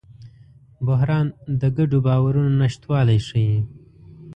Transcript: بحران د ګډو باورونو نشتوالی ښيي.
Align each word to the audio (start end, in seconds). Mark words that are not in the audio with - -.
بحران 0.85 1.27
د 1.61 1.63
ګډو 1.77 1.99
باورونو 2.07 2.51
نشتوالی 2.61 3.19
ښيي. 3.27 3.57